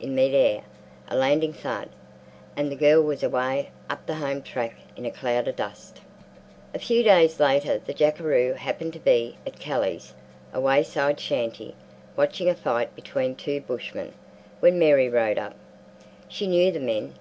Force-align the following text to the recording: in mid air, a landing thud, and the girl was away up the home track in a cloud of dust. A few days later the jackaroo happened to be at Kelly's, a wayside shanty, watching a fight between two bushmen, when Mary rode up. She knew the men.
in 0.00 0.14
mid 0.14 0.32
air, 0.32 0.62
a 1.10 1.14
landing 1.14 1.52
thud, 1.52 1.90
and 2.56 2.72
the 2.72 2.76
girl 2.76 3.02
was 3.02 3.22
away 3.22 3.68
up 3.90 4.06
the 4.06 4.14
home 4.14 4.40
track 4.40 4.74
in 4.96 5.04
a 5.04 5.10
cloud 5.10 5.46
of 5.46 5.54
dust. 5.56 6.00
A 6.72 6.78
few 6.78 7.02
days 7.02 7.38
later 7.38 7.78
the 7.84 7.92
jackaroo 7.92 8.54
happened 8.54 8.94
to 8.94 8.98
be 8.98 9.36
at 9.46 9.58
Kelly's, 9.58 10.14
a 10.54 10.62
wayside 10.62 11.20
shanty, 11.20 11.74
watching 12.16 12.48
a 12.48 12.54
fight 12.54 12.94
between 12.94 13.34
two 13.36 13.60
bushmen, 13.60 14.14
when 14.60 14.78
Mary 14.78 15.10
rode 15.10 15.36
up. 15.36 15.54
She 16.26 16.46
knew 16.46 16.72
the 16.72 16.80
men. 16.80 17.12